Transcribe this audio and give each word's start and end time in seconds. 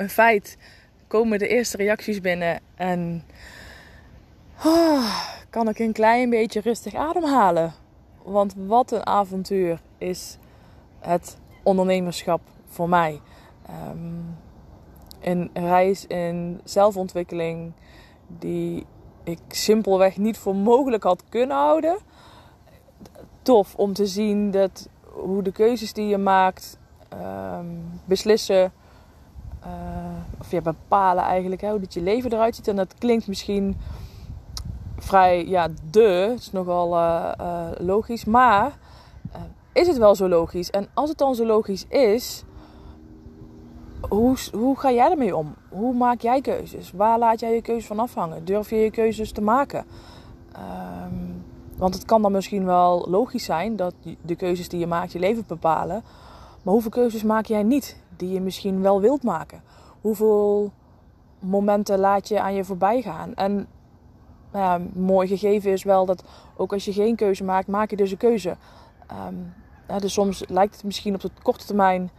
een 0.00 0.10
feit. 0.10 0.56
Komen 1.06 1.38
de 1.38 1.48
eerste 1.48 1.76
reacties 1.76 2.20
binnen 2.20 2.60
en 2.74 3.24
oh, 4.64 5.20
kan 5.50 5.68
ik 5.68 5.78
een 5.78 5.92
klein 5.92 6.30
beetje 6.30 6.60
rustig 6.60 6.94
ademhalen. 6.94 7.74
Want 8.22 8.54
wat 8.56 8.92
een 8.92 9.06
avontuur 9.06 9.80
is 9.98 10.38
het 10.98 11.38
ondernemerschap 11.62 12.40
voor 12.68 12.88
mij. 12.88 13.20
Um, 13.90 14.36
een 15.20 15.50
reis 15.54 16.06
in 16.06 16.60
zelfontwikkeling 16.64 17.72
die 18.26 18.86
ik 19.24 19.38
simpelweg 19.48 20.16
niet 20.16 20.38
voor 20.38 20.56
mogelijk 20.56 21.02
had 21.02 21.24
kunnen 21.28 21.56
houden. 21.56 21.98
Tof 23.42 23.74
om 23.74 23.92
te 23.92 24.06
zien 24.06 24.50
dat 24.50 24.88
hoe 25.02 25.42
de 25.42 25.52
keuzes 25.52 25.92
die 25.92 26.06
je 26.06 26.18
maakt 26.18 26.78
um, 27.12 28.00
beslissen 28.04 28.72
uh, 29.66 30.40
of 30.40 30.50
ja, 30.50 30.60
bepalen 30.60 31.24
eigenlijk 31.24 31.62
hoe 31.62 31.80
dat 31.80 31.94
je 31.94 32.02
leven 32.02 32.32
eruit 32.32 32.56
ziet. 32.56 32.68
En 32.68 32.76
dat 32.76 32.94
klinkt 32.98 33.28
misschien 33.28 33.76
vrij, 34.98 35.46
ja, 35.46 35.68
de, 35.90 36.26
het 36.30 36.40
is 36.40 36.52
nogal 36.52 36.96
uh, 36.96 37.32
uh, 37.40 37.68
logisch, 37.78 38.24
maar 38.24 38.78
is 39.72 39.86
het 39.86 39.98
wel 39.98 40.14
zo 40.14 40.28
logisch? 40.28 40.70
En 40.70 40.88
als 40.94 41.08
het 41.08 41.18
dan 41.18 41.34
zo 41.34 41.46
logisch 41.46 41.86
is, 41.86 42.44
hoe, 44.08 44.36
hoe 44.52 44.78
ga 44.78 44.92
jij 44.92 45.10
ermee 45.10 45.36
om? 45.36 45.54
Hoe 45.68 45.94
maak 45.94 46.20
jij 46.20 46.40
keuzes? 46.40 46.92
Waar 46.92 47.18
laat 47.18 47.40
jij 47.40 47.54
je 47.54 47.62
keuzes 47.62 47.86
van 47.86 47.98
afhangen? 47.98 48.44
Durf 48.44 48.70
je 48.70 48.76
je 48.76 48.90
keuzes 48.90 49.32
te 49.32 49.40
maken? 49.40 49.84
Um, 50.56 51.44
want 51.76 51.94
het 51.94 52.04
kan 52.04 52.22
dan 52.22 52.32
misschien 52.32 52.64
wel 52.64 53.06
logisch 53.08 53.44
zijn 53.44 53.76
dat 53.76 53.94
de 54.22 54.36
keuzes 54.36 54.68
die 54.68 54.80
je 54.80 54.86
maakt 54.86 55.12
je 55.12 55.18
leven 55.18 55.44
bepalen. 55.46 56.02
Maar 56.62 56.72
hoeveel 56.72 56.90
keuzes 56.90 57.22
maak 57.22 57.46
jij 57.46 57.62
niet 57.62 58.02
die 58.20 58.30
je 58.30 58.40
misschien 58.40 58.82
wel 58.82 59.00
wilt 59.00 59.22
maken? 59.22 59.62
Hoeveel 60.00 60.72
momenten 61.38 61.98
laat 61.98 62.28
je 62.28 62.40
aan 62.40 62.54
je 62.54 62.64
voorbij 62.64 63.02
gaan? 63.02 63.34
En 63.34 63.66
nou 64.52 64.64
ja, 64.82 64.88
mooi 64.92 65.28
gegeven 65.28 65.72
is 65.72 65.84
wel 65.84 66.06
dat 66.06 66.24
ook 66.56 66.72
als 66.72 66.84
je 66.84 66.92
geen 66.92 67.16
keuze 67.16 67.44
maakt, 67.44 67.68
maak 67.68 67.90
je 67.90 67.96
dus 67.96 68.10
een 68.10 68.16
keuze. 68.16 68.56
Ja, 69.90 69.98
dus 69.98 70.12
soms 70.12 70.44
lijkt 70.48 70.74
het 70.74 70.84
misschien 70.84 71.14
op 71.14 71.20
de 71.20 71.30
korte 71.42 71.66
termijn 71.66 72.10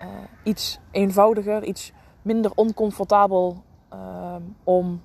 uh, 0.00 0.06
iets 0.42 0.78
eenvoudiger, 0.90 1.64
iets 1.64 1.92
minder 2.22 2.52
oncomfortabel 2.54 3.62
uh, 3.92 4.34
om 4.64 5.00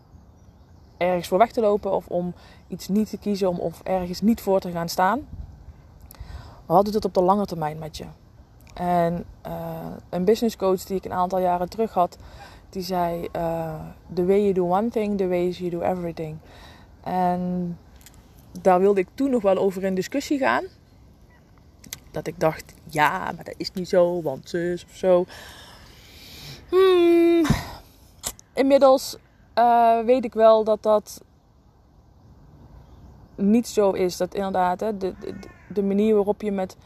ergens 0.98 1.28
voor 1.28 1.38
weg 1.38 1.52
te 1.52 1.62
lopen 1.62 1.92
of 1.92 2.08
om 2.08 2.34
iets 2.68 2.88
niet 2.88 3.10
te 3.10 3.18
kiezen 3.18 3.50
om, 3.50 3.60
of 3.60 3.82
ergens 3.82 4.22
niet 4.22 4.42
voor 4.42 4.60
te 4.60 4.72
gaan 4.72 4.90
staan. 4.90 5.28
Maar 6.66 6.76
wat 6.76 6.86
doet 6.86 6.94
het 6.94 7.06
op 7.06 7.14
de 7.14 7.22
lange 7.22 7.46
termijn 7.46 7.80
met 7.80 7.98
je? 7.98 8.06
En 8.78 9.26
uh, 9.48 9.86
een 10.10 10.26
business 10.26 10.56
coach 10.56 10.84
die 10.84 10.98
ik 10.98 11.06
een 11.06 11.14
aantal 11.14 11.40
jaren 11.40 11.70
terug 11.70 11.94
had, 11.94 12.18
die 12.70 12.84
zei: 12.84 13.28
uh, 13.36 13.80
The 14.14 14.26
way 14.26 14.42
you 14.42 14.54
do 14.54 14.64
one 14.64 14.90
thing, 14.90 15.18
the 15.18 15.28
way 15.28 15.50
you 15.50 15.70
do 15.70 15.82
everything. 15.82 16.38
En 17.04 17.78
daar 18.62 18.80
wilde 18.80 19.00
ik 19.00 19.08
toen 19.14 19.30
nog 19.30 19.42
wel 19.42 19.58
over 19.58 19.84
in 19.84 19.96
discussie 19.96 20.38
gaan. 20.38 20.64
Dat 22.12 22.28
ik 22.28 22.40
dacht: 22.40 22.74
ja, 22.90 23.32
maar 23.36 23.44
dat 23.44 23.56
is 23.58 23.72
niet 23.72 23.90
zo, 23.90 24.22
want 24.22 24.50
zus 24.50 24.86
of 24.86 24.96
zo. 24.96 25.26
Hmm. 26.70 27.46
Inmiddels 28.54 29.18
uh, 29.58 30.00
weet 30.00 30.26
ik 30.26 30.34
wel 30.34 30.64
dat 30.64 30.84
dat 30.84 31.22
niet 33.36 33.68
zo 33.68 33.92
is. 33.92 34.18
Dat 34.18 34.34
inderdaad 34.34 34.80
hè, 34.80 34.98
de, 34.98 35.14
de, 35.70 35.84
manier 35.84 36.16
waarop 36.16 36.42
je 36.42 36.52
met 36.52 36.78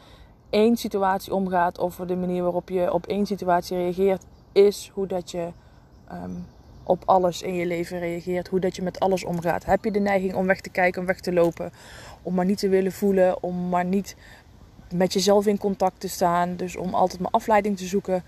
één 0.52 0.76
situatie 0.76 1.34
omgaat 1.34 1.78
of 1.78 1.96
de 1.96 2.16
manier 2.16 2.42
waarop 2.42 2.68
je 2.68 2.92
op 2.92 3.06
één 3.06 3.26
situatie 3.26 3.76
reageert, 3.76 4.24
is 4.52 4.90
hoe 4.94 5.06
dat 5.06 5.30
je 5.30 5.48
um, 6.12 6.46
op 6.82 7.02
alles 7.06 7.42
in 7.42 7.54
je 7.54 7.66
leven 7.66 7.98
reageert. 7.98 8.48
Hoe 8.48 8.60
dat 8.60 8.76
je 8.76 8.82
met 8.82 9.00
alles 9.00 9.24
omgaat. 9.24 9.64
Heb 9.64 9.84
je 9.84 9.90
de 9.90 10.00
neiging 10.00 10.34
om 10.34 10.46
weg 10.46 10.60
te 10.60 10.70
kijken, 10.70 11.00
om 11.00 11.06
weg 11.06 11.20
te 11.20 11.32
lopen, 11.32 11.72
om 12.22 12.34
maar 12.34 12.44
niet 12.44 12.58
te 12.58 12.68
willen 12.68 12.92
voelen, 12.92 13.42
om 13.42 13.68
maar 13.68 13.84
niet 13.84 14.16
met 14.94 15.12
jezelf 15.12 15.46
in 15.46 15.58
contact 15.58 16.00
te 16.00 16.08
staan, 16.08 16.56
dus 16.56 16.76
om 16.76 16.94
altijd 16.94 17.20
maar 17.20 17.30
afleiding 17.30 17.76
te 17.76 17.86
zoeken. 17.86 18.22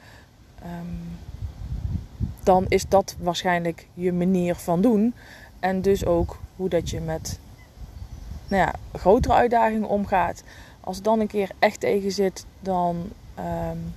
Um, 0.63 1.19
dan 2.43 2.65
is 2.69 2.89
dat 2.89 3.17
waarschijnlijk 3.19 3.87
je 3.95 4.13
manier 4.13 4.55
van 4.55 4.81
doen. 4.81 5.15
En 5.61 5.81
dus 5.81 6.07
ook 6.07 6.39
hoe 6.57 6.69
dat 6.69 6.91
je 6.91 7.01
met 7.01 7.39
nou 8.49 8.63
ja, 8.63 8.99
grotere 8.99 9.35
uitdagingen 9.35 9.89
omgaat. 9.89 10.43
Als 10.85 10.97
het 10.97 11.05
dan 11.05 11.21
een 11.21 11.27
keer 11.27 11.51
echt 11.59 11.81
tegen 11.81 12.13
zit, 12.13 12.47
dan 12.61 13.11
um, 13.39 13.95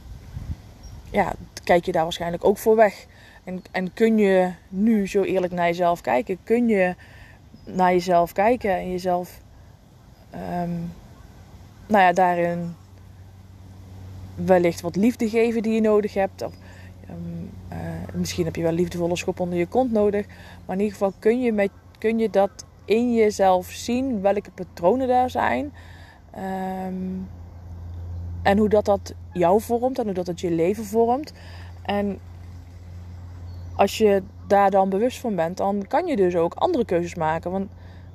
ja, 1.10 1.34
kijk 1.64 1.86
je 1.86 1.92
daar 1.92 2.04
waarschijnlijk 2.04 2.46
ook 2.46 2.58
voor 2.58 2.76
weg. 2.76 3.06
En, 3.44 3.62
en 3.72 3.94
kun 3.94 4.18
je 4.18 4.52
nu 4.70 5.08
zo 5.08 5.24
eerlijk 5.24 5.54
naar 5.54 5.66
jezelf 5.66 6.02
kijken? 6.02 6.38
Kun 6.44 6.68
je 6.68 6.96
naar 7.64 7.92
jezelf 7.92 8.32
kijken 8.32 8.76
en 8.76 8.92
jezelf 8.92 9.40
um, 10.34 10.94
nou 11.88 12.04
ja, 12.04 12.14
daarin 12.14 12.76
wellicht 14.36 14.82
wat 14.82 14.96
liefde 14.96 15.30
geven 15.30 15.62
die 15.62 15.74
je 15.74 15.82
nodig 15.82 16.14
hebt? 16.14 16.42
Of, 16.42 16.54
um, 17.10 17.50
uh, 17.72 17.78
misschien 18.14 18.46
heb 18.46 18.56
je 18.56 18.62
wel 18.62 18.72
liefdevolle 18.72 19.16
schop 19.16 19.40
onder 19.40 19.58
je 19.58 19.68
kont 19.68 19.92
nodig. 19.92 20.26
Maar 20.66 20.76
in 20.76 20.82
ieder 20.82 20.98
geval 20.98 21.14
kun 21.20 21.42
je, 21.42 21.52
met, 21.52 21.72
kun 21.98 22.20
je 22.20 22.30
dat 22.30 22.66
in 22.86 23.14
jezelf 23.14 23.72
zien, 23.72 24.22
welke 24.22 24.52
patronen 24.52 25.08
daar 25.08 25.30
zijn. 25.30 25.74
Um, 26.38 27.30
en 28.44 28.58
hoe 28.58 28.70
dat 28.70 28.86
dat 28.86 29.14
jou 29.34 29.62
vormt 29.62 30.00
en 30.00 30.06
hoe 30.06 30.14
dat 30.14 30.28
het 30.28 30.40
je 30.40 30.52
leven 30.52 30.86
vormt. 30.86 31.34
En 31.82 32.20
als 33.76 33.98
je 33.98 34.24
daar 34.48 34.72
dan 34.72 34.90
bewust 34.90 35.20
van 35.20 35.36
bent, 35.36 35.58
dan 35.58 35.88
kan 35.88 36.06
je 36.06 36.16
dus 36.16 36.36
ook 36.36 36.54
andere 36.54 36.86
keuzes 36.86 37.16
maken. 37.16 37.52
Want 37.52 37.70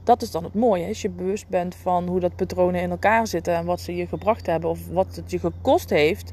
dat 0.05 0.23
is 0.23 0.31
dan 0.31 0.45
het 0.45 0.55
mooie. 0.55 0.87
Als 0.87 1.03
je 1.03 1.11
bewust 1.11 1.49
bent 1.49 1.75
van 1.75 2.09
hoe 2.09 2.21
dat 2.21 2.37
patronen 2.37 2.81
in 2.81 2.91
elkaar 2.91 3.27
zitten 3.27 3.55
en 3.55 3.65
wat 3.65 3.81
ze 3.81 3.97
je 3.97 4.07
gebracht 4.07 4.47
hebben 4.47 4.71
of 4.71 4.89
wat 4.89 5.17
het 5.17 5.31
je 5.31 5.39
gekost 5.39 5.91
heeft, 5.91 6.33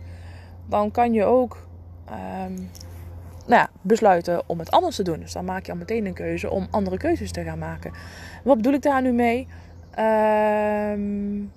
dan 0.66 0.92
kan 0.92 1.13
je 1.13 1.24
ook 1.24 1.68
um, 2.46 2.69
nou 3.48 3.62
ja, 3.62 3.69
besluiten 3.81 4.44
om 4.46 4.60
het 4.60 4.72
anders 4.72 4.96
te 4.96 5.04
doen. 5.04 5.19
Dus 5.19 5.34
dan 5.34 5.46
maak 5.46 5.66
je 5.66 5.72
al 5.72 5.78
meteen 5.78 6.06
een 6.06 6.13
keuze 6.13 6.50
om 6.50 6.68
andere 6.72 6.98
keuzes 6.98 7.31
te 7.31 7.44
gaan 7.44 7.60
maken. 7.60 7.92
Wat 8.44 8.56
bedoel 8.56 8.74
ik 8.74 8.81
daar 8.81 9.02
nu 9.02 9.12
mee? 9.12 9.48
Um, 10.00 11.52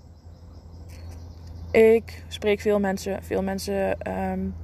ik 1.72 2.24
spreek 2.28 2.60
veel 2.60 2.80
mensen. 2.80 3.22
Veel 3.22 3.42
mensen 3.42 3.96
um, 4.30 4.54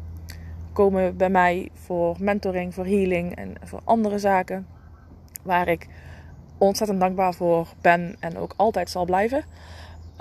komen 0.73 1.17
bij 1.17 1.31
mij 1.31 1.69
voor 1.75 2.17
mentoring, 2.21 2.75
voor 2.75 2.85
healing 2.85 3.37
en 3.37 3.55
voor 3.63 3.81
andere 3.85 4.19
zaken. 4.19 4.67
Waar 5.43 5.69
ik 5.69 5.89
ontzettend 6.59 7.01
dankbaar 7.01 7.35
voor 7.35 7.69
ben 7.81 8.17
en 8.21 8.39
ook 8.39 8.55
altijd 8.57 8.91
zal 8.91 9.05
blijven. 9.05 9.45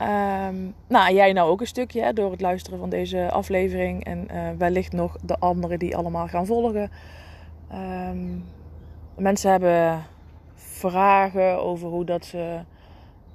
Um, 0.01 0.74
nou, 0.88 1.13
jij 1.13 1.34
nou 1.34 1.50
ook 1.50 1.62
een 1.62 1.68
stukje 1.68 2.01
hè, 2.01 2.13
door 2.13 2.31
het 2.31 2.42
luisteren 2.42 2.80
van 2.80 2.90
deze 2.90 3.31
aflevering. 3.31 4.06
En 4.06 4.28
uh, 4.31 4.50
wellicht 4.57 4.92
nog 4.92 5.18
de 5.22 5.38
anderen 5.40 5.80
die 5.80 5.98
allemaal 5.98 6.28
gaan 6.28 6.45
volgen. 6.45 6.92
Um, 7.74 8.44
mensen 9.16 9.51
hebben 9.51 10.04
vragen 10.56 11.63
over 11.63 11.88
hoe 11.88 12.06
dat 12.06 12.25
ze 12.25 12.60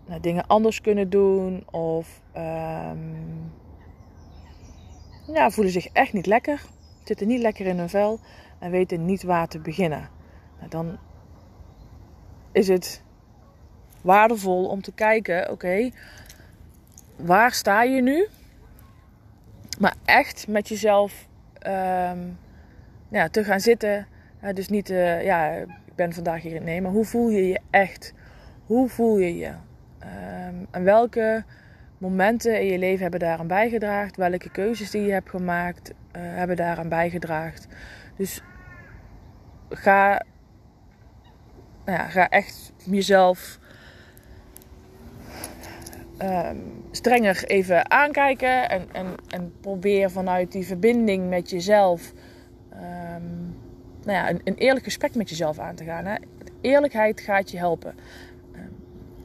nou, 0.07 0.21
dingen 0.21 0.47
anders 0.47 0.81
kunnen 0.81 1.11
doen. 1.11 1.65
Of 1.71 2.21
ja, 5.33 5.51
voelen 5.51 5.73
zich 5.73 5.87
echt 5.87 6.13
niet 6.13 6.27
lekker. 6.27 6.63
Zitten 7.05 7.27
niet 7.27 7.41
lekker 7.41 7.67
in 7.67 7.79
hun 7.79 7.89
vel. 7.89 8.21
En 8.59 8.71
weten 8.71 9.05
niet 9.05 9.23
waar 9.23 9.49
te 9.49 9.59
beginnen. 9.59 10.09
Nou, 10.59 10.71
dan 10.71 10.99
is 12.53 12.69
het 12.69 13.03
waardevol 14.03 14.67
om 14.69 14.83
te 14.83 14.93
kijken, 14.93 15.51
oké, 15.51 15.91
waar 17.17 17.53
sta 17.53 17.83
je 17.83 18.03
nu? 18.03 18.29
Maar 19.79 19.95
echt 20.05 20.49
met 20.49 20.69
jezelf 20.69 21.29
ehm, 21.59 22.29
te 23.31 23.45
gaan 23.45 23.61
zitten. 23.61 24.07
dus 24.55 24.69
niet, 24.69 24.91
uh, 24.91 25.25
ja, 25.25 25.53
ik 25.53 25.95
ben 25.95 26.13
vandaag 26.13 26.43
hier. 26.43 26.63
Nee, 26.63 26.81
maar 26.81 26.93
hoe 26.93 27.05
voel 27.05 27.29
je 27.29 27.49
je 27.49 27.61
echt? 27.71 28.15
Hoe 28.67 28.89
voel 28.89 29.19
je 29.19 29.37
je? 29.37 29.49
Um, 29.49 30.67
en 30.71 30.85
welke 30.85 31.45
momenten 32.03 32.61
in 32.61 32.67
je 32.67 32.79
leven 32.79 33.03
hebben 33.03 33.21
daaraan 33.21 33.47
bijgedragen? 33.47 34.13
Welke 34.17 34.51
keuzes 34.51 34.91
die 34.91 35.03
je 35.03 35.13
hebt 35.13 35.31
gemaakt 35.31 35.91
uh, 35.91 35.95
hebben 36.13 36.57
daaraan 36.57 36.89
bijgedragen? 36.89 37.65
Dus 38.17 38.43
ga, 39.69 40.23
nou 41.85 41.99
ja, 41.99 42.09
ga 42.09 42.29
echt 42.29 42.73
jezelf 42.85 43.59
um, 46.23 46.85
strenger 46.91 47.45
even 47.45 47.91
aankijken. 47.91 48.69
En, 48.69 48.87
en, 48.93 49.07
en 49.29 49.53
probeer 49.61 50.11
vanuit 50.11 50.53
die 50.53 50.67
verbinding 50.67 51.29
met 51.29 51.51
jezelf. 51.51 52.13
Um, 52.73 53.57
nou 54.05 54.19
ja, 54.19 54.31
een, 54.31 54.41
een, 54.45 54.55
eerlijk 54.55 54.85
gesprek 54.85 55.15
met 55.15 55.29
jezelf 55.29 55.59
aan 55.59 55.75
te 55.75 55.85
gaan. 55.85 56.05
Hè. 56.05 56.15
Eerlijkheid 56.61 57.21
gaat 57.21 57.51
je 57.51 57.59
helpen. 57.59 57.95
Um, 58.55 58.77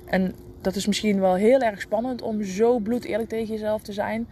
en 0.06 0.36
dat 0.62 0.76
is 0.76 0.88
misschien 0.88 1.20
wel 1.20 1.36
heel 1.36 1.60
erg 1.60 1.82
spannend 1.82 2.22
om 2.22 2.44
zo 2.44 2.80
bloed 2.80 3.04
eerlijk 3.04 3.30
tegen 3.30 3.54
jezelf 3.54 3.82
te 3.82 3.94
zijn. 3.94 4.28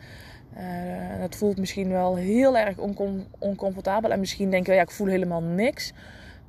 Uh, 0.57 1.19
dat 1.19 1.35
voelt 1.35 1.57
misschien 1.57 1.89
wel 1.89 2.15
heel 2.15 2.57
erg 2.57 2.77
oncom 2.77 3.25
oncomfortabel. 3.39 4.11
En 4.11 4.19
misschien 4.19 4.49
denk 4.49 4.65
je, 4.65 4.73
ja, 4.73 4.81
ik 4.81 4.91
voel 4.91 5.07
helemaal 5.07 5.41
niks. 5.41 5.93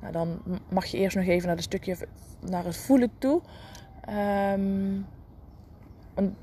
Nou, 0.01 0.13
dan 0.13 0.41
mag 0.69 0.85
je 0.85 0.97
eerst 0.97 1.15
nog 1.15 1.25
even 1.25 1.47
naar, 1.47 1.55
het 1.55 1.65
stukje, 1.65 1.95
naar 2.49 2.65
het 2.65 2.77
voelen 2.77 3.11
toe. 3.17 3.41
Um, 4.55 5.05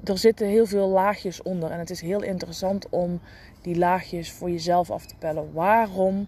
er 0.04 0.18
zitten 0.18 0.46
heel 0.46 0.66
veel 0.66 0.88
laagjes 0.88 1.42
onder. 1.42 1.70
En 1.70 1.78
het 1.78 1.90
is 1.90 2.00
heel 2.00 2.22
interessant 2.22 2.88
om 2.88 3.20
die 3.60 3.78
laagjes 3.78 4.32
voor 4.32 4.50
jezelf 4.50 4.90
af 4.90 5.06
te 5.06 5.14
pellen. 5.18 5.52
Waarom 5.52 6.26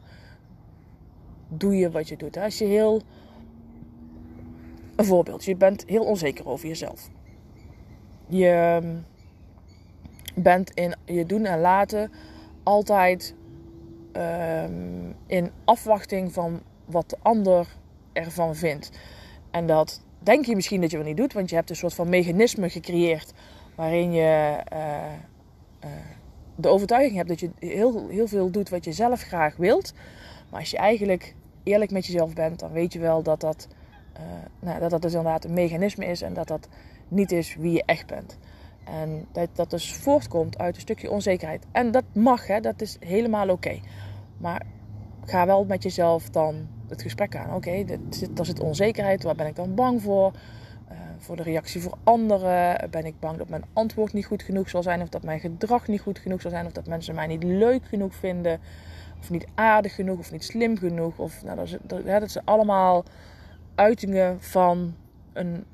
doe 1.49 1.77
je 1.77 1.91
wat 1.91 2.09
je 2.09 2.17
doet? 2.17 2.37
Als 2.37 2.59
je 2.59 2.65
heel. 2.65 3.03
Een 4.97 5.05
voorbeeld, 5.05 5.45
je 5.45 5.57
bent 5.57 5.85
heel 5.87 6.05
onzeker 6.05 6.49
over 6.49 6.69
jezelf. 6.69 7.09
Je 8.27 8.49
ehm, 8.49 8.97
bent 10.35 10.71
in 10.71 10.95
je 11.05 11.27
doen 11.27 11.45
en 11.45 11.61
laten 11.61 12.13
altijd 12.63 13.35
um, 14.13 15.15
in 15.27 15.51
afwachting 15.65 16.33
van 16.33 16.61
wat 16.85 17.11
de 17.11 17.17
ander 17.23 17.67
ervan 18.13 18.55
vindt. 18.55 18.91
En 19.51 19.67
dat 19.67 20.01
denk 20.19 20.45
je 20.45 20.55
misschien 20.55 20.81
dat 20.81 20.91
je 20.91 20.97
wel 20.97 21.07
niet 21.07 21.17
doet, 21.17 21.33
want 21.33 21.51
je 21.51 21.57
hebt 21.57 21.71
een 21.71 21.77
soort 21.77 21.95
van 21.95 22.09
mechanisme 22.09 22.71
gecreëerd 22.71 23.33
waarin 23.75 24.13
je 24.13 24.63
uh, 24.73 24.79
uh, 25.85 25.91
de 26.57 26.69
overtuiging 26.69 27.17
hebt 27.17 27.29
dat 27.29 27.41
je 27.41 27.51
heel, 27.59 28.09
heel 28.09 28.29
veel 28.29 28.51
doet 28.51 28.69
wat 28.69 28.85
je 28.85 28.93
zelf 28.93 29.23
graag 29.23 29.57
wilt. 29.57 29.93
Maar 30.51 30.61
als 30.61 30.71
je 30.71 30.77
eigenlijk 30.77 31.35
eerlijk 31.63 31.91
met 31.91 32.07
jezelf 32.07 32.35
bent, 32.35 32.59
dan 32.59 32.73
weet 32.73 32.93
je 32.93 32.99
wel 32.99 33.23
dat 33.23 33.41
dat, 33.41 33.69
uh, 34.21 34.23
nou, 34.59 34.81
dat, 34.81 34.91
dat 34.91 35.03
dus 35.03 35.15
inderdaad 35.15 35.45
een 35.45 35.53
mechanisme 35.53 36.07
is 36.07 36.23
en 36.23 36.35
dat 36.35 36.49
dat 36.49 36.69
niet 37.09 37.33
is 37.33 37.55
wie 37.55 37.73
je 37.73 37.83
echt 37.87 38.07
bent. 38.07 38.39
En 38.85 39.27
dat 39.33 39.49
dat 39.53 39.71
dus 39.71 39.95
voortkomt 39.95 40.59
uit 40.59 40.75
een 40.75 40.81
stukje 40.81 41.11
onzekerheid. 41.11 41.65
En 41.73 41.91
dat 41.91 42.05
mag, 42.13 42.47
hè, 42.47 42.61
dat 42.61 42.81
is 42.81 42.97
helemaal 43.01 43.49
oké. 43.49 43.81
Maar 44.37 44.63
ga 45.25 45.47
wel 45.47 45.65
met 45.65 45.83
jezelf 45.83 46.31
dan 46.31 46.69
het 46.89 47.03
gesprek 47.03 47.37
aan. 47.37 47.55
Oké, 47.55 47.57
okay, 47.57 47.87
er 48.37 48.45
zit 48.45 48.61
onzekerheid, 48.61 49.23
waar 49.23 49.35
ben 49.35 49.47
ik 49.47 49.57
dan 49.57 49.75
bang 49.75 50.03
voor? 50.03 50.33
Uh, 50.91 50.99
voor 51.19 51.37
de 51.37 51.43
reactie 51.43 51.81
voor 51.81 51.99
anderen? 52.05 52.91
Ben 52.91 53.05
ik 53.05 53.21
bang 53.21 53.39
dat 53.39 53.49
mijn 53.49 53.65
antwoord 53.73 54.13
niet 54.13 54.27
goed 54.27 54.43
genoeg 54.43 54.69
zal 54.69 54.83
zijn? 54.83 55.03
Of 55.03 55.09
dat 55.09 55.23
mijn 55.23 55.41
gedrag 55.41 55.89
niet 55.89 56.01
goed 56.01 56.19
genoeg 56.19 56.41
zal 56.41 56.51
zijn? 56.51 56.67
Of 56.67 56.73
dat 56.73 56.87
mensen 56.87 57.15
mij 57.15 57.27
niet 57.27 57.43
leuk 57.43 57.85
genoeg 57.85 58.15
vinden? 58.15 58.61
Of 59.21 59.31
niet 59.31 59.47
aardig 59.55 59.95
genoeg? 59.95 60.19
Of 60.19 60.33
niet 60.33 60.45
slim 60.45 60.79
genoeg? 60.79 61.19
Of, 61.19 61.43
nou, 61.43 61.57
dat, 61.57 61.67
is, 61.67 61.77
dat, 62.33 62.45
allemaal 62.45 63.05
uitingen 63.77 64.43
van 64.43 64.95
een, 65.33 65.65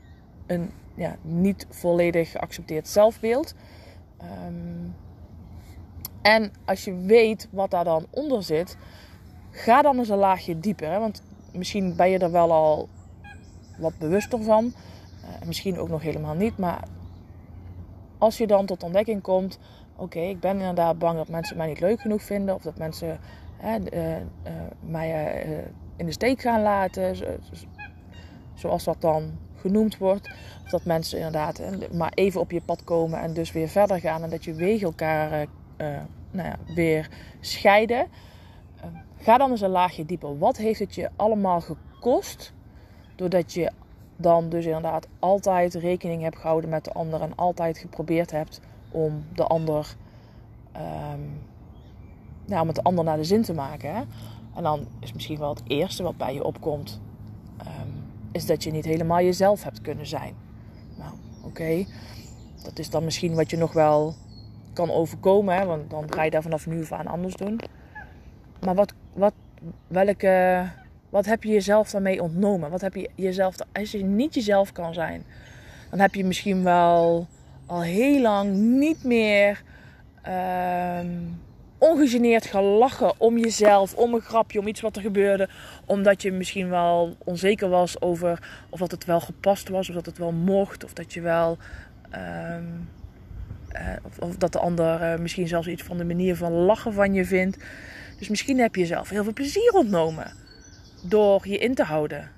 een 0.47 0.71
ja, 0.95 1.17
niet 1.23 1.67
volledig 1.71 2.31
geaccepteerd 2.31 2.89
zelfbeeld. 2.89 3.55
Um, 4.47 4.95
en 6.23 6.53
als 6.65 6.85
je 6.85 6.97
weet 6.97 7.49
wat 7.51 7.71
daar 7.71 7.85
dan 7.85 8.07
onder 8.11 8.43
zit, 8.43 8.77
Ga 9.53 9.83
dan 9.83 9.99
eens 9.99 10.09
een 10.09 10.19
laagje 10.19 10.59
dieper. 10.59 10.91
Hè? 10.91 10.99
Want 10.99 11.23
misschien 11.53 11.97
ben 11.97 12.11
je 12.11 12.19
er 12.19 12.31
wel 12.31 12.53
al 12.53 12.89
wat 13.79 13.99
bewuster 13.99 14.43
van. 14.43 14.65
Uh, 14.65 15.47
misschien 15.47 15.79
ook 15.79 15.89
nog 15.89 16.03
helemaal 16.03 16.35
niet. 16.35 16.59
Maar 16.59 16.83
als 18.19 18.39
je 18.39 18.47
dan 18.47 18.67
tot 18.67 18.83
ontdekking 18.83 19.23
komt: 19.23 19.59
oké, 19.97 20.21
ik 20.21 20.41
ben 20.41 20.59
inderdaad 20.59 20.99
bang 20.99 21.17
dat 21.17 21.29
mensen 21.29 21.57
mij 21.57 21.67
niet 21.67 21.81
leuk 21.81 22.01
genoeg 22.01 22.23
vinden. 22.23 22.55
Of 22.55 22.63
dat 22.63 22.79
mensen 22.79 23.19
uh, 23.65 23.75
uh, 23.93 24.17
mij 24.81 25.35
in 25.97 26.07
de 26.07 26.13
steek 26.13 26.41
gaan 26.41 26.63
laten. 26.63 27.17
Zoals 28.63 28.85
dat 28.85 29.01
dan 29.01 29.31
genoemd 29.57 29.99
wordt. 29.99 30.31
Dat 30.71 30.85
mensen 30.85 31.19
inderdaad 31.19 31.63
maar 31.93 32.13
even 32.15 32.41
op 32.41 32.51
je 32.51 32.61
pad 32.61 32.85
komen 32.85 33.21
en 33.21 33.35
dus 33.35 33.53
weer 33.53 33.69
verder 33.69 34.01
gaan. 34.01 34.23
En 34.23 34.31
dat 34.31 34.45
je 34.45 34.55
wegen 34.55 34.87
elkaar 34.87 35.47
nou 36.31 36.49
ja, 36.49 36.57
weer 36.75 37.09
scheiden. 37.41 38.07
Ga 39.17 39.39
dan 39.39 39.51
eens 39.51 39.61
een 39.61 39.71
laagje 39.71 40.07
dieper. 40.07 40.39
Wat 40.39 40.57
heeft 40.57 40.79
het 40.79 40.95
je 40.95 41.11
allemaal 41.17 41.61
gekost? 41.61 42.53
Doordat 43.17 43.53
je 43.53 43.73
dan 44.17 44.49
dus 44.49 44.65
inderdaad 44.65 45.09
altijd 45.19 45.75
rekening 45.75 46.23
hebt 46.23 46.39
gehouden 46.39 46.71
met 46.71 46.85
de 46.85 46.93
ander 46.93 47.21
en 47.21 47.35
altijd 47.35 47.79
geprobeerd 47.79 48.31
hebt 48.31 48.61
om 48.91 49.25
de 49.35 49.45
ander, 49.45 49.97
um, 50.77 51.41
nou, 52.47 52.67
met 52.67 52.75
de 52.75 52.83
ander 52.83 53.05
naar 53.05 53.17
de 53.17 53.25
zin 53.25 53.43
te 53.43 53.55
maken. 53.55 54.09
En 54.55 54.63
dan 54.63 54.87
is 55.01 55.13
misschien 55.13 55.39
wel 55.39 55.49
het 55.49 55.63
eerste 55.67 56.03
wat 56.03 56.17
bij 56.17 56.35
je 56.35 56.45
opkomt, 56.45 57.01
is 58.33 58.47
dat 58.47 58.63
je 58.63 58.71
niet 58.71 58.85
helemaal 58.85 59.21
jezelf 59.21 59.63
hebt 59.65 59.81
kunnen 59.81 60.07
zijn. 60.07 60.35
Nou, 60.99 61.13
oké, 61.45 61.85
dat 62.63 62.79
is 62.79 62.91
dan 62.91 63.05
misschien 63.05 63.35
wat 63.35 63.51
je 63.51 63.57
nog 63.57 63.73
wel 63.73 64.15
kan 64.73 64.91
overkomen, 64.91 65.57
hè? 65.57 65.65
want 65.65 65.91
dan 65.91 66.13
ga 66.13 66.23
je 66.23 66.31
daar 66.31 66.43
vanaf 66.43 66.67
nu 66.67 66.85
aan 66.91 67.07
anders 67.07 67.35
doen. 67.35 67.61
Maar 68.61 68.75
wat, 68.75 68.95
wat, 69.13 69.35
welke, 69.87 70.67
wat 71.11 71.27
heb 71.27 71.43
je 71.43 71.53
jezelf 71.53 71.91
daarmee 71.91 72.23
ontnomen? 72.23 72.71
Wat 72.71 72.81
heb 72.81 72.95
je 72.95 73.11
jezelf, 73.15 73.55
als 73.73 73.91
je 73.91 74.05
niet 74.05 74.35
jezelf 74.35 74.73
kan 74.73 74.95
zijn, 74.95 75.25
dan 75.91 75.99
heb 75.99 76.15
je 76.15 76.25
misschien 76.25 76.63
wel 76.63 77.27
al 77.67 77.83
heel 77.83 78.21
lang 78.21 78.55
niet 78.55 79.05
meer 79.05 79.63
um, 80.99 81.41
ongegeneerd 81.79 82.47
gelachen 82.47 83.21
om 83.21 83.39
jezelf, 83.39 83.95
om 83.95 84.15
een 84.15 84.21
grapje, 84.21 84.59
om 84.59 84.67
iets 84.67 84.81
wat 84.81 84.97
er 84.97 85.03
gebeurde. 85.03 85.49
Omdat 85.87 86.23
je 86.23 86.33
misschien 86.33 86.69
wel 86.69 87.17
onzeker 87.19 87.69
was 87.69 88.01
over 88.01 88.39
of 88.69 88.79
dat 88.79 88.91
het 88.91 89.05
wel 89.05 89.21
gepast 89.21 89.69
was, 89.69 89.89
of 89.89 89.95
dat 89.95 90.07
het 90.07 90.19
wel 90.19 90.33
mocht, 90.33 90.85
of 90.85 90.93
dat 90.93 91.13
je 91.13 91.21
wel. 91.21 91.59
Um, 92.15 92.89
uh, 93.75 93.97
of, 94.03 94.19
of, 94.19 94.37
dat 94.37 94.53
de 94.53 94.59
ander 94.59 95.01
uh, 95.01 95.19
misschien 95.19 95.49
zelfs 95.49 95.67
iets 95.67 95.83
van 95.83 95.97
de 95.97 96.05
manier 96.05 96.37
van 96.37 96.53
lachen 96.53 96.93
van 96.93 97.15
je 97.15 97.25
vindt. 97.25 97.59
Dus 98.19 98.29
misschien 98.29 98.59
heb 98.59 98.75
je 98.75 98.81
jezelf 98.81 99.09
heel 99.09 99.25
veel 99.25 99.33
plezier 99.33 99.73
ontnomen 99.73 100.33
door 101.03 101.49
je 101.49 101.59
in 101.59 101.75
te 101.75 101.83
houden. 101.83 102.31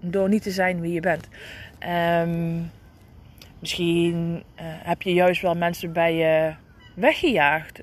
Door 0.00 0.28
niet 0.28 0.42
te 0.42 0.50
zijn 0.50 0.80
wie 0.80 0.92
je 0.92 1.00
bent. 1.00 1.28
Um, 2.22 2.70
misschien 3.58 4.34
uh, 4.34 4.42
heb 4.60 5.02
je 5.02 5.12
juist 5.12 5.42
wel 5.42 5.54
mensen 5.54 5.92
bij 5.92 6.14
je 6.14 6.54
weggejaagd. 6.94 7.80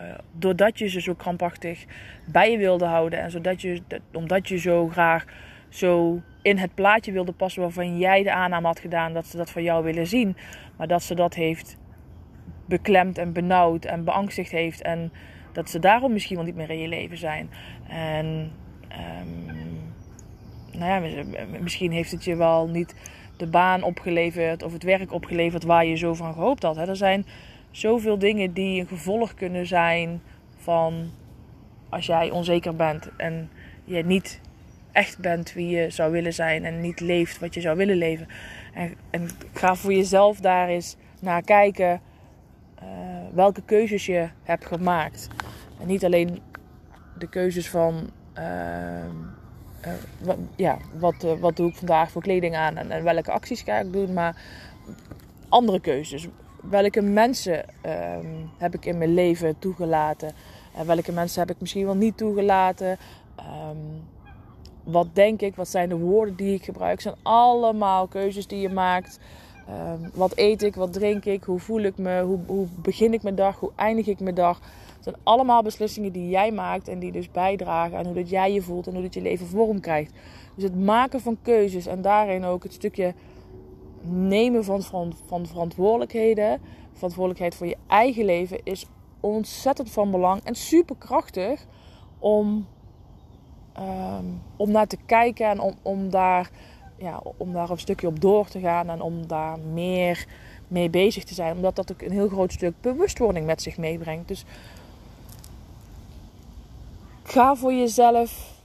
Uh, 0.00 0.14
doordat 0.32 0.78
je 0.78 0.88
ze 0.88 1.00
zo 1.00 1.14
krampachtig 1.14 1.84
bij 2.26 2.50
je 2.50 2.58
wilde 2.58 2.84
houden. 2.84 3.20
En 3.20 3.30
zodat 3.30 3.62
je, 3.62 3.82
omdat 4.12 4.48
je 4.48 4.58
zo 4.58 4.88
graag 4.88 5.24
zo 5.68 6.20
in 6.42 6.58
het 6.58 6.74
plaatje 6.74 7.12
wilde 7.12 7.32
passen 7.32 7.62
waarvan 7.62 7.98
jij 7.98 8.22
de 8.22 8.32
aanname 8.32 8.66
had 8.66 8.80
gedaan 8.80 9.12
dat 9.12 9.26
ze 9.26 9.36
dat 9.36 9.50
van 9.50 9.62
jou 9.62 9.84
willen 9.84 10.06
zien. 10.06 10.36
Maar 10.76 10.86
dat 10.86 11.02
ze 11.02 11.14
dat 11.14 11.34
heeft 11.34 11.76
beklemd 12.66 13.18
en 13.18 13.32
benauwd 13.32 13.84
en 13.84 14.04
beangstigd 14.04 14.50
heeft. 14.50 14.82
En 14.82 15.12
dat 15.52 15.70
ze 15.70 15.78
daarom 15.78 16.12
misschien 16.12 16.36
wel 16.36 16.44
niet 16.44 16.56
meer 16.56 16.70
in 16.70 16.78
je 16.78 16.88
leven 16.88 17.18
zijn. 17.18 17.50
En 17.88 18.52
um, 18.92 19.54
nou 20.72 21.04
ja, 21.04 21.24
misschien 21.60 21.92
heeft 21.92 22.10
het 22.10 22.24
je 22.24 22.36
wel 22.36 22.68
niet 22.68 22.94
de 23.36 23.46
baan 23.46 23.82
opgeleverd 23.82 24.62
of 24.62 24.72
het 24.72 24.82
werk 24.82 25.12
opgeleverd 25.12 25.64
waar 25.64 25.86
je 25.86 25.96
zo 25.96 26.14
van 26.14 26.32
gehoopt 26.32 26.62
had. 26.62 26.76
Hè. 26.76 26.88
Er 26.88 26.96
zijn 26.96 27.26
zoveel 27.76 28.18
dingen 28.18 28.52
die 28.52 28.80
een 28.80 28.86
gevolg 28.86 29.34
kunnen 29.34 29.66
zijn 29.66 30.22
van 30.56 31.10
als 31.88 32.06
jij 32.06 32.30
onzeker 32.30 32.76
bent 32.76 33.08
en 33.16 33.50
je 33.84 34.04
niet 34.04 34.40
echt 34.92 35.18
bent 35.18 35.52
wie 35.52 35.68
je 35.68 35.90
zou 35.90 36.12
willen 36.12 36.34
zijn 36.34 36.64
en 36.64 36.80
niet 36.80 37.00
leeft 37.00 37.38
wat 37.38 37.54
je 37.54 37.60
zou 37.60 37.76
willen 37.76 37.96
leven. 37.96 38.28
En, 38.74 38.94
en 39.10 39.28
ga 39.52 39.74
voor 39.74 39.92
jezelf 39.92 40.40
daar 40.40 40.68
eens 40.68 40.96
naar 41.20 41.42
kijken 41.42 42.00
uh, 42.82 42.88
welke 43.32 43.62
keuzes 43.62 44.06
je 44.06 44.28
hebt 44.42 44.66
gemaakt. 44.66 45.28
En 45.80 45.86
niet 45.86 46.04
alleen 46.04 46.42
de 47.18 47.28
keuzes 47.28 47.70
van 47.70 48.10
uh, 48.38 49.04
wat, 50.18 50.36
ja, 50.56 50.78
wat, 50.98 51.26
wat 51.40 51.56
doe 51.56 51.68
ik 51.68 51.76
vandaag 51.76 52.10
voor 52.10 52.22
kleding 52.22 52.56
aan 52.56 52.76
en, 52.76 52.90
en, 52.90 53.04
welke 53.04 53.32
acties 53.32 53.62
ga 53.62 53.78
ik 53.78 53.92
doen. 53.92 54.12
Maar 54.12 54.36
andere 55.48 55.80
keuzes. 55.80 56.28
Welke 56.70 57.02
mensen 57.02 57.64
ehm, 57.82 58.26
heb 58.56 58.74
ik 58.74 58.84
in 58.84 58.98
mijn 58.98 59.14
leven 59.14 59.58
toegelaten? 59.58 60.32
En 60.74 60.86
welke 60.86 61.12
mensen 61.12 61.40
heb 61.40 61.50
ik 61.50 61.60
misschien 61.60 61.84
wel 61.84 61.94
niet 61.94 62.16
toegelaten? 62.16 62.98
Um, 63.38 64.04
wat 64.82 65.06
denk 65.12 65.40
ik? 65.40 65.56
Wat 65.56 65.68
zijn 65.68 65.88
de 65.88 65.96
woorden 65.96 66.36
die 66.36 66.54
ik 66.54 66.64
gebruik? 66.64 66.92
Het 66.92 67.02
zijn 67.02 67.14
allemaal 67.22 68.06
keuzes 68.06 68.46
die 68.46 68.60
je 68.60 68.68
maakt. 68.68 69.18
Um, 69.68 70.10
wat 70.14 70.32
eet 70.34 70.62
ik? 70.62 70.74
Wat 70.74 70.92
drink 70.92 71.24
ik? 71.24 71.44
Hoe 71.44 71.58
voel 71.58 71.80
ik 71.80 71.98
me? 71.98 72.22
Hoe, 72.22 72.38
hoe 72.46 72.66
begin 72.82 73.12
ik 73.12 73.22
mijn 73.22 73.34
dag? 73.34 73.58
Hoe 73.58 73.72
eindig 73.74 74.06
ik 74.06 74.20
mijn 74.20 74.34
dag? 74.34 74.58
Het 74.94 75.04
zijn 75.04 75.16
allemaal 75.22 75.62
beslissingen 75.62 76.12
die 76.12 76.28
jij 76.28 76.52
maakt 76.52 76.88
en 76.88 76.98
die 76.98 77.12
dus 77.12 77.30
bijdragen 77.30 77.98
aan 77.98 78.04
hoe 78.04 78.14
dat 78.14 78.30
jij 78.30 78.52
je 78.52 78.62
voelt 78.62 78.86
en 78.86 78.92
hoe 78.92 79.02
dat 79.02 79.14
je 79.14 79.22
leven 79.22 79.46
vorm 79.46 79.80
krijgt. 79.80 80.12
Dus 80.54 80.64
het 80.64 80.84
maken 80.84 81.20
van 81.20 81.38
keuzes 81.42 81.86
en 81.86 82.02
daarin 82.02 82.44
ook 82.44 82.62
het 82.62 82.72
stukje 82.72 83.14
nemen 84.08 84.64
van, 84.64 84.82
van, 84.82 85.12
van 85.26 85.46
verantwoordelijkheden, 85.46 86.60
verantwoordelijkheid 86.92 87.54
voor 87.54 87.66
je 87.66 87.76
eigen 87.86 88.24
leven, 88.24 88.60
is 88.62 88.86
ontzettend 89.20 89.90
van 89.90 90.10
belang 90.10 90.40
en 90.44 90.54
super 90.54 90.96
krachtig 90.98 91.66
om, 92.18 92.66
um, 93.78 94.42
om 94.56 94.70
naar 94.70 94.86
te 94.86 94.98
kijken 95.06 95.48
en 95.48 95.60
om, 95.60 95.74
om, 95.82 96.10
daar, 96.10 96.50
ja, 96.96 97.20
om 97.36 97.52
daar 97.52 97.70
een 97.70 97.78
stukje 97.78 98.06
op 98.06 98.20
door 98.20 98.48
te 98.48 98.60
gaan 98.60 98.90
en 98.90 99.00
om 99.00 99.26
daar 99.26 99.58
meer 99.58 100.26
mee 100.68 100.90
bezig 100.90 101.24
te 101.24 101.34
zijn. 101.34 101.56
Omdat 101.56 101.76
dat 101.76 101.92
ook 101.92 102.02
een 102.02 102.12
heel 102.12 102.28
groot 102.28 102.52
stuk 102.52 102.74
bewustwording 102.80 103.46
met 103.46 103.62
zich 103.62 103.76
meebrengt. 103.76 104.28
Dus 104.28 104.44
ga 107.22 107.54
voor 107.54 107.72
jezelf 107.72 108.55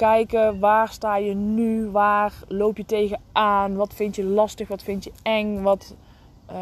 kijken 0.00 0.58
waar 0.58 0.88
sta 0.88 1.16
je 1.16 1.34
nu, 1.34 1.90
waar 1.90 2.32
loop 2.48 2.76
je 2.76 2.84
tegenaan, 2.84 3.76
wat 3.76 3.94
vind 3.94 4.16
je 4.16 4.24
lastig, 4.24 4.68
wat 4.68 4.82
vind 4.82 5.04
je 5.04 5.12
eng, 5.22 5.62
wat, 5.62 5.94
uh, 6.50 6.56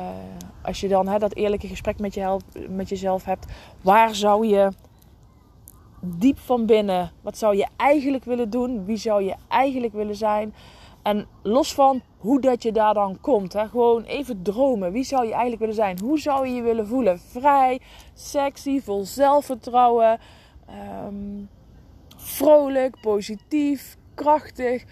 als 0.62 0.80
je 0.80 0.88
dan 0.88 1.08
hè, 1.08 1.18
dat 1.18 1.34
eerlijke 1.34 1.68
gesprek 1.68 1.98
met, 1.98 2.14
je 2.14 2.36
met 2.68 2.88
jezelf 2.88 3.24
hebt, 3.24 3.46
waar 3.82 4.14
zou 4.14 4.46
je 4.46 4.68
diep 6.00 6.38
van 6.38 6.66
binnen, 6.66 7.12
wat 7.22 7.38
zou 7.38 7.56
je 7.56 7.66
eigenlijk 7.76 8.24
willen 8.24 8.50
doen, 8.50 8.84
wie 8.84 8.96
zou 8.96 9.22
je 9.22 9.34
eigenlijk 9.48 9.92
willen 9.92 10.16
zijn? 10.16 10.54
En 11.02 11.26
los 11.42 11.74
van 11.74 12.02
hoe 12.18 12.40
dat 12.40 12.62
je 12.62 12.72
daar 12.72 12.94
dan 12.94 13.20
komt, 13.20 13.52
hè, 13.52 13.68
gewoon 13.68 14.02
even 14.02 14.42
dromen, 14.42 14.92
wie 14.92 15.04
zou 15.04 15.24
je 15.24 15.32
eigenlijk 15.32 15.60
willen 15.60 15.74
zijn, 15.74 15.98
hoe 16.00 16.18
zou 16.18 16.46
je 16.46 16.54
je 16.54 16.62
willen 16.62 16.86
voelen, 16.86 17.18
vrij, 17.18 17.80
sexy, 18.14 18.80
vol 18.80 19.04
zelfvertrouwen. 19.04 20.18
Um, 21.06 21.48
vrolijk, 22.28 23.00
positief, 23.00 23.96
krachtig, 24.14 24.84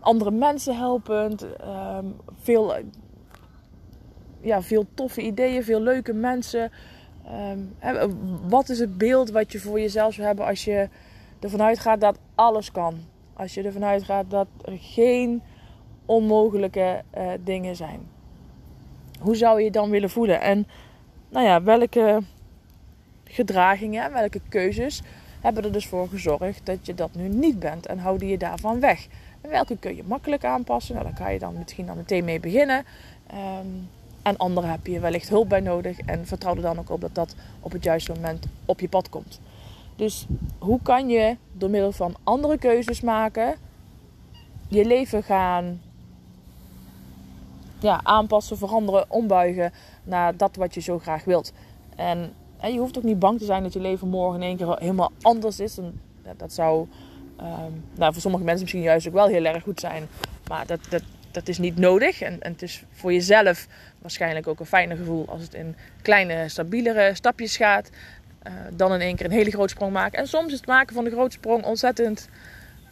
andere 0.00 0.30
mensen 0.30 0.76
helpend, 0.76 1.42
um, 1.42 2.16
veel, 2.40 2.74
ja, 4.40 4.62
veel 4.62 4.86
toffe 4.94 5.22
ideeën, 5.22 5.64
veel 5.64 5.80
leuke 5.80 6.12
mensen. 6.12 6.72
Um, 7.50 7.74
wat 8.48 8.68
is 8.68 8.78
het 8.78 8.98
beeld 8.98 9.30
wat 9.30 9.52
je 9.52 9.58
voor 9.58 9.80
jezelf 9.80 10.14
zou 10.14 10.26
hebben 10.26 10.46
als 10.46 10.64
je 10.64 10.88
ervan 11.40 11.62
uitgaat 11.62 12.00
dat 12.00 12.18
alles 12.34 12.70
kan? 12.70 12.98
Als 13.34 13.54
je 13.54 13.62
ervan 13.62 13.84
uitgaat 13.84 14.30
dat 14.30 14.48
er 14.64 14.78
geen 14.78 15.42
onmogelijke 16.06 17.02
uh, 17.18 17.30
dingen 17.44 17.76
zijn. 17.76 18.00
Hoe 19.20 19.36
zou 19.36 19.58
je 19.58 19.64
je 19.64 19.70
dan 19.70 19.90
willen 19.90 20.10
voelen? 20.10 20.40
En 20.40 20.66
nou 21.28 21.46
ja, 21.46 21.62
welke 21.62 22.22
gedragingen, 23.24 24.12
welke 24.12 24.40
keuzes 24.48 25.02
hebben 25.40 25.64
er 25.64 25.72
dus 25.72 25.86
voor 25.86 26.08
gezorgd 26.08 26.60
dat 26.66 26.86
je 26.86 26.94
dat 26.94 27.14
nu 27.14 27.28
niet 27.28 27.58
bent 27.58 27.86
en 27.86 27.98
houden 27.98 28.28
je 28.28 28.38
daarvan 28.38 28.80
weg. 28.80 29.06
En 29.40 29.50
welke 29.50 29.76
kun 29.76 29.96
je 29.96 30.02
makkelijk 30.06 30.44
aanpassen? 30.44 30.94
Nou, 30.94 31.06
daar 31.06 31.16
kan 31.24 31.32
je 31.32 31.38
dan 31.38 31.54
misschien 31.58 31.86
dan 31.86 31.96
meteen 31.96 32.24
mee 32.24 32.40
beginnen. 32.40 32.84
Um, 33.34 33.88
en 34.22 34.36
andere 34.36 34.66
heb 34.66 34.86
je 34.86 35.00
wellicht 35.00 35.28
hulp 35.28 35.48
bij 35.48 35.60
nodig 35.60 35.98
en 35.98 36.26
vertrouw 36.26 36.54
er 36.54 36.62
dan 36.62 36.78
ook 36.78 36.90
op 36.90 37.00
dat 37.00 37.14
dat 37.14 37.34
op 37.60 37.72
het 37.72 37.84
juiste 37.84 38.12
moment 38.12 38.46
op 38.64 38.80
je 38.80 38.88
pad 38.88 39.08
komt. 39.08 39.40
Dus 39.96 40.26
hoe 40.58 40.80
kan 40.82 41.08
je 41.08 41.36
door 41.52 41.70
middel 41.70 41.92
van 41.92 42.14
andere 42.24 42.58
keuzes 42.58 43.00
maken 43.00 43.56
je 44.68 44.84
leven 44.84 45.22
gaan 45.22 45.80
ja, 47.78 48.00
aanpassen, 48.02 48.58
veranderen, 48.58 49.10
ombuigen 49.10 49.72
naar 50.04 50.36
dat 50.36 50.56
wat 50.56 50.74
je 50.74 50.80
zo 50.80 50.98
graag 50.98 51.24
wilt. 51.24 51.52
En 51.96 52.32
en 52.60 52.72
je 52.72 52.78
hoeft 52.78 52.98
ook 52.98 53.04
niet 53.04 53.18
bang 53.18 53.38
te 53.38 53.44
zijn 53.44 53.62
dat 53.62 53.72
je 53.72 53.80
leven 53.80 54.08
morgen 54.08 54.40
in 54.40 54.46
één 54.46 54.56
keer 54.56 54.78
helemaal 54.78 55.12
anders 55.22 55.60
is. 55.60 55.78
En 55.78 56.00
dat 56.36 56.52
zou 56.52 56.86
um, 57.40 57.84
nou, 57.94 58.12
voor 58.12 58.22
sommige 58.22 58.44
mensen 58.44 58.62
misschien 58.62 58.82
juist 58.82 59.06
ook 59.06 59.12
wel 59.12 59.26
heel 59.26 59.44
erg 59.44 59.62
goed 59.62 59.80
zijn. 59.80 60.08
Maar 60.48 60.66
dat, 60.66 60.80
dat, 60.90 61.02
dat 61.30 61.48
is 61.48 61.58
niet 61.58 61.76
nodig. 61.76 62.20
En, 62.20 62.42
en 62.42 62.52
het 62.52 62.62
is 62.62 62.84
voor 62.92 63.12
jezelf 63.12 63.66
waarschijnlijk 63.98 64.46
ook 64.46 64.60
een 64.60 64.66
fijner 64.66 64.96
gevoel 64.96 65.28
als 65.28 65.42
het 65.42 65.54
in 65.54 65.76
kleine, 66.02 66.48
stabielere 66.48 67.14
stapjes 67.14 67.56
gaat. 67.56 67.90
Uh, 68.46 68.52
dan 68.72 68.94
in 68.94 69.00
één 69.00 69.16
keer 69.16 69.26
een 69.26 69.32
hele 69.32 69.50
grote 69.50 69.68
sprong 69.68 69.92
maken. 69.92 70.18
En 70.18 70.28
soms 70.28 70.52
is 70.52 70.58
het 70.58 70.66
maken 70.66 70.94
van 70.94 71.04
de 71.04 71.10
grote 71.10 71.32
sprong 71.32 71.64
ontzettend 71.64 72.28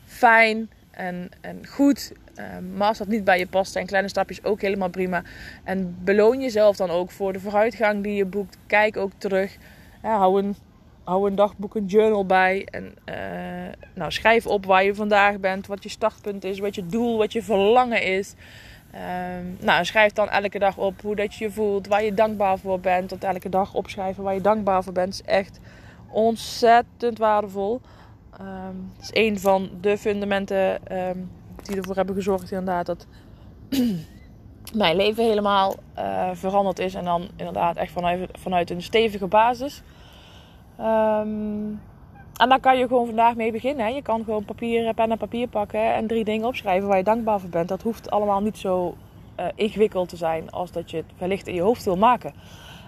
fijn 0.04 0.70
en, 0.96 1.30
en 1.40 1.66
goed. 1.66 2.12
Um, 2.56 2.72
maar 2.76 2.88
als 2.88 2.98
dat 2.98 3.08
niet 3.08 3.24
bij 3.24 3.38
je 3.38 3.46
past, 3.46 3.72
zijn 3.72 3.86
kleine 3.86 4.08
stapjes 4.08 4.44
ook 4.44 4.60
helemaal 4.60 4.88
prima. 4.88 5.22
En 5.64 5.96
beloon 6.04 6.40
jezelf 6.40 6.76
dan 6.76 6.90
ook 6.90 7.10
voor 7.10 7.32
de 7.32 7.40
vooruitgang 7.40 8.02
die 8.02 8.14
je 8.14 8.24
boekt. 8.24 8.56
Kijk 8.66 8.96
ook 8.96 9.10
terug. 9.18 9.56
Ja, 10.02 10.18
hou, 10.18 10.42
een, 10.42 10.56
hou 11.04 11.28
een 11.28 11.34
dagboek, 11.34 11.74
een 11.74 11.86
journal 11.86 12.26
bij. 12.26 12.66
En 12.70 12.94
uh, 13.08 13.14
nou, 13.94 14.10
schrijf 14.10 14.46
op 14.46 14.66
waar 14.66 14.84
je 14.84 14.94
vandaag 14.94 15.38
bent, 15.40 15.66
wat 15.66 15.82
je 15.82 15.88
startpunt 15.88 16.44
is, 16.44 16.58
wat 16.58 16.74
je 16.74 16.86
doel, 16.86 17.18
wat 17.18 17.32
je 17.32 17.42
verlangen 17.42 18.02
is. 18.02 18.34
Um, 18.94 19.56
nou, 19.60 19.84
schrijf 19.84 20.12
dan 20.12 20.28
elke 20.28 20.58
dag 20.58 20.76
op 20.76 21.00
hoe 21.02 21.16
dat 21.16 21.34
je 21.34 21.44
je 21.44 21.50
voelt, 21.50 21.86
waar 21.86 22.04
je 22.04 22.14
dankbaar 22.14 22.58
voor 22.58 22.80
bent. 22.80 23.10
Want 23.10 23.24
elke 23.24 23.48
dag 23.48 23.74
opschrijven 23.74 24.22
waar 24.22 24.34
je 24.34 24.40
dankbaar 24.40 24.82
voor 24.82 24.92
bent 24.92 25.12
is 25.12 25.22
echt 25.22 25.58
ontzettend 26.10 27.18
waardevol. 27.18 27.80
Um, 28.40 28.92
is 29.00 29.10
een 29.12 29.38
van 29.38 29.68
de 29.80 29.98
fundamenten 29.98 30.96
um, 31.08 31.30
die 31.62 31.76
ervoor 31.76 31.96
hebben 31.96 32.14
gezorgd 32.14 32.50
inderdaad 32.50 32.86
dat 32.86 33.06
mijn 34.74 34.96
leven 34.96 35.24
helemaal 35.24 35.74
uh, 35.98 36.30
veranderd 36.32 36.78
is. 36.78 36.94
En 36.94 37.04
dan 37.04 37.28
inderdaad 37.36 37.76
echt 37.76 37.92
vanuit, 37.92 38.28
vanuit 38.38 38.70
een 38.70 38.82
stevige 38.82 39.26
basis. 39.26 39.82
Um, 40.80 41.80
en 42.36 42.48
daar 42.48 42.60
kan 42.60 42.78
je 42.78 42.86
gewoon 42.86 43.06
vandaag 43.06 43.34
mee 43.34 43.52
beginnen. 43.52 43.94
Je 43.94 44.02
kan 44.02 44.24
gewoon 44.24 44.44
papier, 44.44 44.94
pen 44.94 45.10
en 45.10 45.18
papier 45.18 45.48
pakken 45.48 45.94
en 45.94 46.06
drie 46.06 46.24
dingen 46.24 46.46
opschrijven 46.46 46.88
waar 46.88 46.96
je 46.96 47.04
dankbaar 47.04 47.40
voor 47.40 47.50
bent. 47.50 47.68
Dat 47.68 47.82
hoeft 47.82 48.10
allemaal 48.10 48.40
niet 48.40 48.58
zo 48.58 48.96
uh, 49.40 49.46
ingewikkeld 49.54 50.08
te 50.08 50.16
zijn 50.16 50.50
als 50.50 50.72
dat 50.72 50.90
je 50.90 50.96
het 50.96 51.06
wellicht 51.18 51.46
in 51.46 51.54
je 51.54 51.60
hoofd 51.60 51.84
wil 51.84 51.96
maken. 51.96 52.34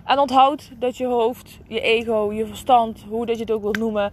En 0.05 0.19
onthoud 0.19 0.71
dat 0.78 0.97
je 0.97 1.07
hoofd, 1.07 1.59
je 1.67 1.81
ego, 1.81 2.33
je 2.33 2.47
verstand, 2.47 3.05
hoe 3.09 3.26
dat 3.26 3.35
je 3.35 3.40
het 3.40 3.50
ook 3.50 3.62
wilt 3.62 3.78
noemen, 3.78 4.12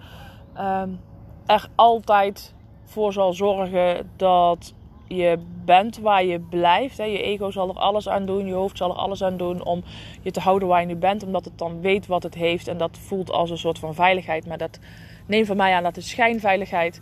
um, 0.60 1.00
er 1.46 1.68
altijd 1.75 2.54
voor 2.84 3.14
zal 3.14 3.34
zorgen 3.34 4.10
dat 4.16 4.74
je 5.08 5.40
bent 5.66 6.00
waar 6.00 6.25
je 6.25 6.40
blijft. 6.40 6.98
Je 6.98 7.22
ego 7.22 7.52
zal 7.52 7.70
er 7.70 7.75
alles 7.75 8.10
aan 8.10 8.25
doen, 8.25 8.48
je 8.48 8.54
hoofd 8.54 8.78
zal 8.78 8.90
er 8.90 8.96
alles 8.96 9.24
aan 9.24 9.38
doen 9.38 9.64
om 9.64 9.84
je 10.22 10.32
te 10.32 10.40
houden 10.40 10.68
waar 10.68 10.82
je 10.82 10.88
nu 10.88 10.96
bent, 10.96 11.24
omdat 11.24 11.46
het 11.46 11.58
dan 11.58 11.82
weet 11.82 12.08
wat 12.08 12.24
het 12.24 12.36
heeft 12.36 12.68
en 12.68 12.78
dat 12.78 12.98
voelt 12.98 13.32
als 13.32 13.50
een 13.50 13.58
soort 13.58 13.80
van 13.80 13.94
veiligheid. 13.94 14.48
Maar 14.48 14.58
dat 14.58 14.80
neem 15.28 15.46
van 15.46 15.58
mij 15.58 15.74
aan 15.74 15.84
dat 15.84 15.98
is 15.98 16.10
schijnveiligheid. 16.10 17.00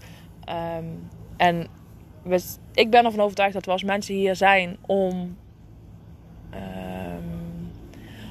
Um, 0.78 1.10
en 1.38 1.68
ik 2.74 2.90
ben 2.90 3.06
ervan 3.06 3.22
overtuigd 3.22 3.54
dat 3.54 3.66
we 3.66 3.72
als 3.72 3.84
mensen 3.84 4.16
hier 4.16 4.36
zijn 4.36 4.78
om, 4.86 5.38
um, 6.54 7.72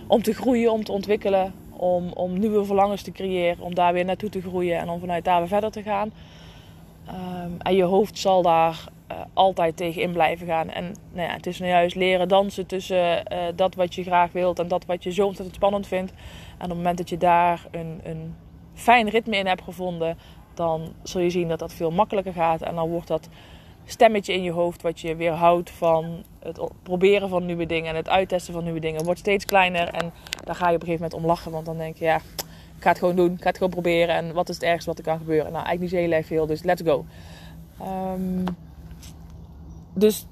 om 0.07 0.23
te 0.23 0.33
groeien, 0.33 0.73
om 0.73 0.85
te 0.85 0.93
ontwikkelen, 0.93 1.55
om, 1.83 2.13
om 2.13 2.39
nieuwe 2.39 2.65
verlangens 2.65 3.03
te 3.03 3.13
creëren, 3.13 3.65
om 3.65 3.75
daar 3.75 3.93
weer 3.93 4.05
naartoe 4.05 4.31
te 4.31 4.41
groeien 4.41 4.79
en 4.79 4.89
om 4.89 5.01
vanuit 5.01 5.25
daar 5.25 5.39
weer 5.39 5.49
verder 5.49 5.71
te 5.71 5.83
gaan. 5.83 6.13
Um, 7.09 7.57
en 7.59 7.75
je 7.75 7.83
hoofd 7.83 8.19
zal 8.19 8.43
daar 8.43 8.85
uh, 9.11 9.19
altijd 9.33 9.77
tegen 9.77 10.03
in 10.03 10.13
blijven 10.13 10.47
gaan. 10.47 10.71
En 10.71 10.95
nou 11.13 11.29
ja, 11.29 11.35
het 11.35 11.47
is 11.47 11.59
nou 11.59 11.71
juist 11.71 11.97
leren 11.97 12.29
dansen 12.29 12.67
tussen 12.67 13.23
uh, 13.33 13.39
dat 13.57 13.75
wat 13.75 13.95
je 13.95 14.03
graag 14.03 14.33
wilt 14.33 14.59
en 14.59 14.69
dat 14.69 14.85
wat 14.85 15.03
je 15.03 15.13
zo 15.13 15.27
ontzettend 15.27 15.57
spannend 15.57 15.87
vindt. 15.87 16.13
En 16.59 16.65
op 16.65 16.69
het 16.69 16.77
moment 16.77 16.99
dat 16.99 17.09
je 17.09 17.19
daar 17.19 17.67
een, 17.71 18.01
een 18.03 18.35
fijn 18.75 19.09
ritme 19.09 19.37
in 19.37 19.47
hebt 19.47 19.63
gevonden, 19.63 20.19
dan 20.55 20.93
zul 21.03 21.21
je 21.21 21.31
zien 21.31 21.49
dat 21.49 21.59
dat 21.59 21.75
veel 21.75 21.91
makkelijker 21.91 22.33
gaat. 22.33 22.63
En 22.63 22.75
dan 22.75 22.89
wordt 22.89 23.09
dat 23.09 23.29
stemmetje 23.85 24.33
in 24.33 24.43
je 24.43 24.53
hoofd 24.53 24.83
wat 24.83 25.01
je 25.01 25.17
weerhoudt 25.17 25.71
van 25.71 26.25
het 26.39 26.61
proberen 26.83 27.29
van 27.29 27.47
nieuwe 27.47 27.67
dingen 27.67 27.91
en 27.91 27.97
het 27.97 28.09
uittesten 28.09 28.53
van 28.53 28.65
nieuwe 28.65 28.81
dingen, 28.81 29.05
wordt 29.05 29.21
steeds 29.21 29.45
kleiner. 29.45 29.89
En 29.89 30.13
daar 30.45 30.55
ga 30.55 30.69
je 30.69 30.75
op 30.75 30.81
een 30.81 30.87
gegeven 30.87 31.05
moment 31.05 31.15
om 31.15 31.27
lachen, 31.27 31.53
want 31.53 31.67
dan 31.67 31.77
denk 31.77 31.97
je 31.97 32.05
ja 32.05 32.21
ik 32.83 32.89
ga 32.89 32.95
het 32.95 33.03
gewoon 33.05 33.17
doen. 33.17 33.33
Ik 33.33 33.43
ga 33.43 33.49
het 33.49 33.57
gewoon 33.57 33.73
proberen. 33.73 34.15
En 34.15 34.33
wat 34.33 34.49
is 34.49 34.55
het 34.55 34.65
ergste 34.65 34.89
wat 34.91 34.99
er 34.99 35.05
kan 35.05 35.19
gebeuren? 35.19 35.53
Nou, 35.53 35.65
eigenlijk 35.65 35.81
niet 35.81 35.91
zo 35.91 35.97
heel 35.97 36.17
erg 36.17 36.27
veel. 36.27 36.47
Dus 36.47 36.63
let's 36.63 36.83
go. 36.83 37.05
Um, 37.83 38.45
dus 39.95 40.27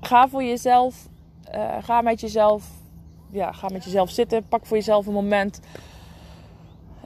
ga 0.00 0.28
voor 0.28 0.42
jezelf. 0.42 1.08
Uh, 1.54 1.76
ga 1.82 2.00
met 2.00 2.20
jezelf. 2.20 2.64
Ja, 3.30 3.52
ga 3.52 3.68
met 3.68 3.84
jezelf 3.84 4.10
zitten. 4.10 4.44
Pak 4.48 4.66
voor 4.66 4.76
jezelf 4.76 5.06
een 5.06 5.12
moment. 5.12 5.60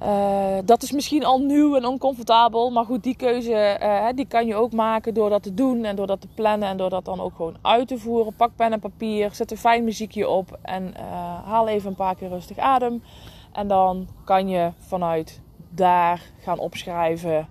Uh, 0.02 0.59
dat 0.64 0.82
is 0.82 0.92
misschien 0.92 1.25
al 1.25 1.38
nieuw 1.38 1.76
en 1.76 1.85
oncomfortabel. 1.85 2.71
Maar 2.71 2.85
goed, 2.85 3.02
die 3.02 3.16
keuze 3.16 3.78
uh, 3.82 4.06
die 4.14 4.26
kan 4.26 4.47
je 4.47 4.54
ook 4.54 4.73
maken 4.73 5.14
door 5.14 5.30
dat 5.30 5.42
te 5.42 5.54
doen 5.54 5.85
en 5.85 5.97
door 5.97 6.06
dat 6.06 6.21
te 6.21 6.28
plannen 6.35 6.68
en 6.68 6.76
door 6.76 6.90
dat 6.90 7.04
dan 7.04 7.21
ook 7.21 7.37
gewoon 7.37 7.56
uit 7.62 7.88
te 7.88 7.99
voeren. 7.99 8.35
Pak 8.35 8.50
pen 8.56 8.73
en 8.73 8.80
papier, 8.80 9.35
zet 9.35 9.50
een 9.50 9.56
fijn 9.56 9.85
muziekje 9.85 10.28
op 10.28 10.59
en 10.62 10.94
uh, 10.97 11.02
haal 11.44 11.68
even 11.68 11.88
een 11.88 11.97
paar 11.97 12.14
keer 12.14 12.28
rustig 12.28 12.59
adem. 12.59 13.02
En 13.52 13.68
dan 13.68 14.09
kan 14.25 14.49
je 14.49 14.73
vanuit 14.78 15.40
daar 15.71 16.23
gaan 16.40 16.59
opschrijven 16.59 17.49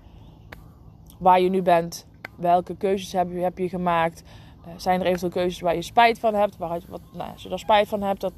waar 1.20 1.42
je 1.42 1.50
nu 1.50 1.62
bent. 1.62 2.08
Welke 2.36 2.76
keuzes 2.76 3.12
heb 3.12 3.32
je, 3.32 3.40
heb 3.40 3.58
je 3.58 3.70
gemaakt? 3.70 4.24
zijn 4.78 5.00
er 5.00 5.06
eventueel 5.06 5.32
keuzes 5.32 5.62
waar 5.62 5.76
je 5.76 5.82
spijt 5.82 6.20
van 6.20 6.34
hebt? 6.34 6.58
Waaruit, 6.58 6.88
wat, 6.88 7.02
nou, 7.14 7.32
als 7.32 7.44
je 7.44 7.50
daar 7.50 7.60
spijt 7.60 7.88
van 7.88 8.02
hebt, 8.02 8.22
dat, 8.22 8.34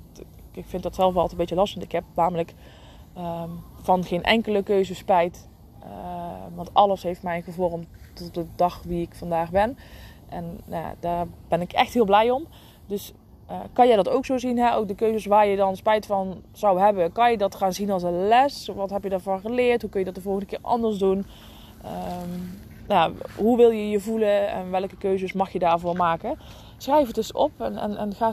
ik 0.52 0.66
vind 0.66 0.84
dat 0.84 0.96
zelf 0.96 1.16
altijd 1.16 1.32
een 1.32 1.38
beetje 1.38 1.56
lastig. 1.56 1.84
Ik 1.84 1.92
heb 1.92 2.04
namelijk 2.16 2.54
um, 3.18 3.64
van 3.82 4.04
geen 4.04 4.24
enkele 4.24 4.64
keuze 4.64 4.96
spijt. 4.96 5.50
Uh, 5.84 5.90
want 6.56 6.74
alles 6.74 7.04
heeft 7.04 7.24
mij 7.24 7.42
gevormd 7.42 7.88
tot 8.14 8.34
de 8.34 8.46
dag 8.56 8.82
wie 8.84 9.02
ik 9.02 9.16
vandaag 9.16 9.52
ben. 9.52 9.78
En 10.30 10.60
nou, 10.66 10.96
daar 11.00 11.26
ben 11.48 11.62
ik 11.62 11.74
echt 11.74 11.94
heel 11.94 12.06
blij 12.06 12.32
om. 12.32 12.48
Dus 12.86 13.14
uh, 13.52 13.60
kan 13.74 13.88
jij 13.88 13.96
dat 13.96 14.10
ook 14.10 14.26
zo 14.26 14.38
zien? 14.38 14.58
Hè? 14.58 14.76
Ook 14.76 14.88
de 14.88 14.96
keuzes 14.96 15.26
waar 15.26 15.48
je 15.48 15.56
dan 15.56 15.76
spijt 15.76 16.06
van 16.06 16.42
zou 16.52 16.80
hebben. 16.80 17.12
Kan 17.12 17.32
je 17.32 17.38
dat 17.38 17.56
gaan 17.56 17.74
zien 17.74 17.92
als 17.92 18.04
een 18.04 18.28
les? 18.28 18.68
Wat 18.76 18.90
heb 18.90 19.04
je 19.04 19.10
daarvan 19.10 19.40
geleerd? 19.40 19.82
Hoe 19.82 19.90
kun 19.90 20.00
je 20.00 20.06
dat 20.06 20.16
de 20.16 20.22
volgende 20.22 20.48
keer 20.48 20.60
anders 20.62 20.98
doen? 20.98 21.26
Um, 21.86 22.62
nou, 22.88 23.14
hoe 23.38 23.58
wil 23.58 23.70
je 23.70 23.90
je 23.90 24.00
voelen 24.00 24.48
en 24.48 24.72
welke 24.72 24.98
keuzes 24.98 25.34
mag 25.34 25.52
je 25.52 25.60
daarvoor 25.60 25.96
maken? 25.96 26.38
Schrijf 26.78 27.08
het 27.08 27.18
eens 27.18 27.32
op 27.32 27.52
en, 27.58 27.78
en, 27.78 27.98
en 27.98 28.14
ga 28.14 28.32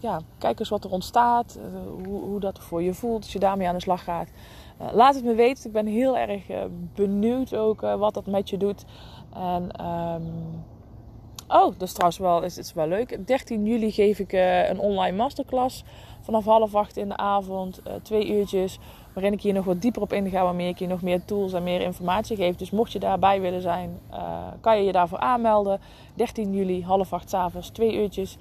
ja, 0.00 0.20
kijk 0.38 0.58
eens 0.58 0.68
wat 0.68 0.84
er 0.84 0.90
ontstaat. 0.90 1.58
Uh, 1.58 2.04
hoe, 2.04 2.20
hoe 2.20 2.40
dat 2.40 2.58
voor 2.58 2.82
je 2.82 2.94
voelt 2.94 3.22
als 3.22 3.32
je 3.32 3.38
daarmee 3.38 3.68
aan 3.68 3.74
de 3.74 3.80
slag 3.80 4.04
gaat. 4.04 4.28
Uh, 4.80 4.92
laat 4.92 5.14
het 5.14 5.24
me 5.24 5.34
weten. 5.34 5.66
Ik 5.66 5.72
ben 5.72 5.86
heel 5.86 6.16
erg 6.16 6.48
uh, 6.48 6.62
benieuwd 6.94 7.54
ook 7.54 7.80
wat 7.80 8.14
dat 8.14 8.26
met 8.26 8.50
je 8.50 8.56
doet. 8.56 8.84
En 9.34 9.86
um, 9.86 10.64
oh, 11.48 11.72
dat 11.78 11.82
is 11.82 11.92
trouwens 11.92 12.18
wel, 12.18 12.42
is, 12.42 12.58
is 12.58 12.72
wel 12.72 12.86
leuk. 12.86 13.26
13 13.26 13.66
juli 13.66 13.90
geef 13.90 14.18
ik 14.18 14.32
een 14.68 14.78
online 14.78 15.16
masterclass 15.16 15.84
vanaf 16.20 16.44
half 16.44 16.74
acht 16.74 16.96
in 16.96 17.08
de 17.08 17.16
avond, 17.16 17.82
twee 18.02 18.28
uurtjes, 18.28 18.78
waarin 19.14 19.32
ik 19.32 19.42
hier 19.42 19.52
nog 19.52 19.64
wat 19.64 19.80
dieper 19.80 20.02
op 20.02 20.12
inga, 20.12 20.42
waarmee 20.42 20.68
ik 20.68 20.78
je 20.78 20.86
nog 20.86 21.02
meer 21.02 21.24
tools 21.24 21.52
en 21.52 21.62
meer 21.62 21.80
informatie 21.80 22.36
geef. 22.36 22.56
Dus 22.56 22.70
mocht 22.70 22.92
je 22.92 22.98
daarbij 22.98 23.40
willen 23.40 23.62
zijn, 23.62 23.98
kan 24.60 24.78
je 24.78 24.84
je 24.84 24.92
daarvoor 24.92 25.18
aanmelden. 25.18 25.80
13 26.14 26.54
juli, 26.54 26.84
half 26.84 27.12
acht 27.12 27.30
s 27.30 27.34
avonds, 27.34 27.68
twee 27.68 27.96
uurtjes. 27.96 28.36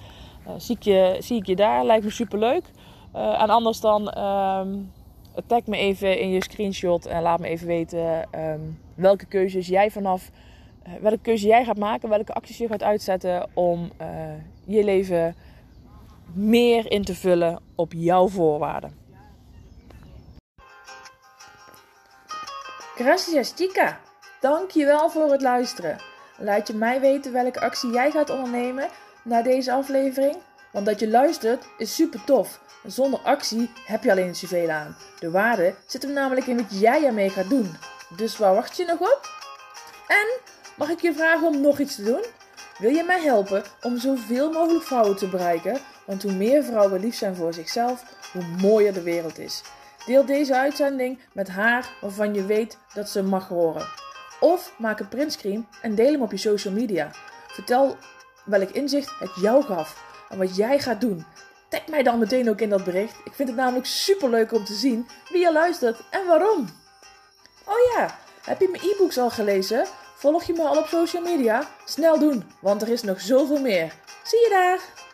Uh, 0.49 0.55
zie, 0.57 0.75
ik 0.75 0.83
je, 0.83 1.17
zie 1.19 1.37
ik 1.37 1.45
je 1.45 1.55
daar, 1.55 1.85
lijkt 1.85 2.03
me 2.03 2.09
super 2.09 2.39
leuk. 2.39 2.63
Uh, 3.15 3.41
en 3.41 3.49
anders 3.49 3.79
dan 3.79 4.17
um, 4.23 4.91
tag 5.47 5.65
me 5.65 5.77
even 5.77 6.19
in 6.19 6.29
je 6.29 6.43
screenshot 6.43 7.05
en 7.05 7.21
laat 7.21 7.39
me 7.39 7.47
even 7.47 7.67
weten 7.67 8.27
um, 8.35 8.79
welke 8.95 9.25
keuzes 9.25 9.67
jij 9.67 9.91
vanaf, 9.91 10.29
uh, 10.87 10.93
welke 11.01 11.19
keuze 11.21 11.47
jij 11.47 11.63
gaat 11.65 11.77
maken, 11.77 12.09
welke 12.09 12.33
acties 12.33 12.57
je 12.57 12.67
gaat 12.67 12.83
uitzetten 12.83 13.49
om 13.53 13.91
je 14.65 14.83
leven 14.83 15.35
meer 16.33 16.91
in 16.91 17.03
te 17.03 17.15
vullen 17.15 17.61
op 17.75 17.93
jouw 17.93 18.27
voorwaarden. 18.27 18.97
Gracias 22.95 23.53
chica, 23.55 23.99
dankjewel 24.41 25.09
voor 25.09 25.31
het 25.31 25.41
luisteren. 25.41 25.97
Laat 26.37 26.67
je 26.67 26.73
mij 26.73 26.99
weten 26.99 27.33
welke 27.33 27.59
actie 27.59 27.91
jij 27.91 28.11
gaat 28.11 28.29
ondernemen 28.29 28.89
naar 29.23 29.43
deze 29.43 29.71
aflevering? 29.71 30.37
Want 30.71 30.85
dat 30.85 30.99
je 30.99 31.09
luistert 31.09 31.65
is 31.77 31.95
super 31.95 32.23
tof. 32.23 32.59
Zonder 32.85 33.19
actie 33.19 33.69
heb 33.85 34.03
je 34.03 34.11
alleen 34.11 34.35
zoveel 34.35 34.69
aan. 34.69 34.95
De 35.19 35.31
waarde 35.31 35.75
zit 35.85 36.01
hem 36.01 36.13
namelijk 36.13 36.47
in 36.47 36.57
wat 36.57 36.79
jij 36.79 37.05
ermee 37.05 37.29
gaat 37.29 37.49
doen. 37.49 37.75
Dus 38.15 38.37
waar 38.37 38.53
wacht 38.53 38.77
je 38.77 38.85
nog 38.85 38.99
op? 38.99 39.29
En 40.07 40.27
mag 40.77 40.89
ik 40.89 41.01
je 41.01 41.13
vragen 41.13 41.47
om 41.47 41.61
nog 41.61 41.79
iets 41.79 41.95
te 41.95 42.03
doen? 42.03 42.23
Wil 42.77 42.91
je 42.91 43.03
mij 43.03 43.21
helpen 43.21 43.63
om 43.81 43.97
zoveel 43.97 44.51
mogelijk 44.51 44.85
vrouwen 44.85 45.15
te 45.15 45.27
bereiken? 45.27 45.79
Want 46.05 46.23
hoe 46.23 46.31
meer 46.31 46.63
vrouwen 46.63 46.99
lief 46.99 47.15
zijn 47.15 47.35
voor 47.35 47.53
zichzelf, 47.53 48.03
hoe 48.31 48.43
mooier 48.61 48.93
de 48.93 49.01
wereld 49.01 49.37
is. 49.37 49.61
Deel 50.05 50.25
deze 50.25 50.55
uitzending 50.55 51.19
met 51.33 51.47
haar 51.47 51.89
waarvan 52.01 52.33
je 52.33 52.45
weet 52.45 52.77
dat 52.93 53.09
ze 53.09 53.23
mag 53.23 53.47
horen. 53.47 53.87
Of 54.39 54.73
maak 54.77 54.99
een 54.99 55.07
printscreen 55.07 55.67
en 55.81 55.95
deel 55.95 56.11
hem 56.11 56.21
op 56.21 56.31
je 56.31 56.37
social 56.37 56.73
media. 56.73 57.09
Vertel 57.47 57.97
welk 58.49 58.69
inzicht 58.69 59.11
het 59.19 59.31
jou 59.41 59.63
gaf 59.63 60.03
en 60.29 60.37
wat 60.37 60.55
jij 60.55 60.79
gaat 60.79 61.01
doen. 61.01 61.25
Tag 61.69 61.87
mij 61.87 62.03
dan 62.03 62.19
meteen 62.19 62.49
ook 62.49 62.61
in 62.61 62.69
dat 62.69 62.83
bericht. 62.83 63.15
Ik 63.23 63.33
vind 63.33 63.49
het 63.49 63.57
namelijk 63.57 63.85
super 63.85 64.29
leuk 64.29 64.53
om 64.53 64.65
te 64.65 64.73
zien 64.73 65.07
wie 65.29 65.41
je 65.41 65.51
luistert 65.51 66.01
en 66.09 66.27
waarom. 66.27 66.69
Oh 67.65 67.93
ja, 67.95 68.17
heb 68.43 68.59
je 68.59 68.69
mijn 68.71 68.83
e-books 68.83 69.17
al 69.17 69.29
gelezen? 69.29 69.85
Volg 70.15 70.43
je 70.43 70.53
me 70.53 70.63
al 70.63 70.77
op 70.77 70.87
social 70.87 71.23
media? 71.23 71.67
Snel 71.85 72.19
doen, 72.19 72.51
want 72.61 72.81
er 72.81 72.89
is 72.89 73.03
nog 73.03 73.21
zoveel 73.21 73.61
meer. 73.61 73.93
Zie 74.23 74.39
je 74.39 74.49
daar! 74.49 75.08